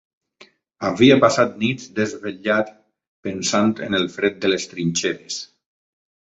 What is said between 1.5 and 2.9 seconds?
nits desvetllat